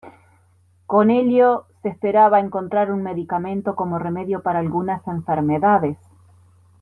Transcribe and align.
Con 0.87 1.11
ello 1.11 1.67
se 1.83 1.89
esperaba 1.89 2.39
encontrar 2.39 2.91
un 2.91 3.03
medicamento 3.03 3.75
como 3.75 3.99
remedio 3.99 4.41
para 4.41 4.57
algunas 4.57 5.07
enfermedades. 5.07 5.95